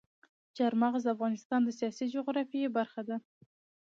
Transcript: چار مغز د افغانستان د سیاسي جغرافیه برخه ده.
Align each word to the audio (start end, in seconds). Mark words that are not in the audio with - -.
چار 0.57 0.73
مغز 0.81 1.03
د 1.05 1.09
افغانستان 1.15 1.61
د 1.63 1.69
سیاسي 1.79 2.05
جغرافیه 2.15 2.69
برخه 2.77 3.01
ده. 3.09 3.17